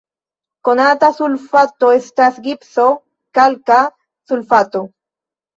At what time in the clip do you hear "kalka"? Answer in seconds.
3.41-3.79